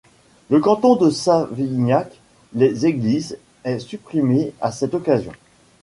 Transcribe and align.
Le 0.49 0.59
canton 0.59 0.95
de 0.95 1.11
Savignac-les-Églises 1.11 3.37
est 3.63 3.77
supprimé 3.77 4.51
à 4.59 4.71
cette 4.71 4.95
occasion. 4.95 5.31